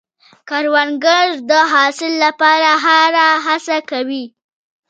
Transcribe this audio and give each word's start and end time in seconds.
کروندګر 0.49 1.27
د 1.49 1.51
حاصل 1.71 2.13
لپاره 2.25 2.69
هره 2.85 3.27
هڅه 3.45 3.77
کوي 3.89 4.25